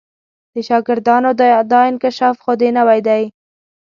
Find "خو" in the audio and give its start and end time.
2.43-2.51